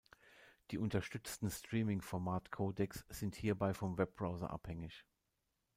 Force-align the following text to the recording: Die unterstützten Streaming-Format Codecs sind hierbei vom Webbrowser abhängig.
Die 0.71 0.79
unterstützten 0.79 1.51
Streaming-Format 1.51 2.49
Codecs 2.51 3.05
sind 3.09 3.35
hierbei 3.35 3.75
vom 3.75 3.99
Webbrowser 3.99 4.49
abhängig. 4.49 5.05